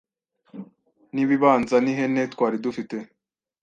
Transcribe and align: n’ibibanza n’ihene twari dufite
n’ibibanza 1.13 1.75
n’ihene 1.83 2.21
twari 2.33 2.57
dufite 2.65 2.97